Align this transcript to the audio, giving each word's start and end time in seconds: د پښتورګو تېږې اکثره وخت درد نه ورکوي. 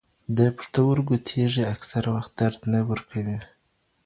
د 0.37 0.39
پښتورګو 0.57 1.15
تېږې 1.27 1.63
اکثره 1.73 2.09
وخت 2.15 2.31
درد 2.39 2.61
نه 2.73 2.79
ورکوي. 2.89 3.37